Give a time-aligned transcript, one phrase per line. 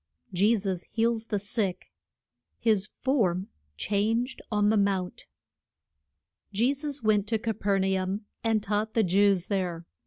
[0.33, 1.91] JESUS HEALS THE SICK.
[2.57, 5.27] HIS FORM CHANGED ON THE MOUNT.
[6.51, 9.85] JE SUS went to Ca per na um and taught the Jews there.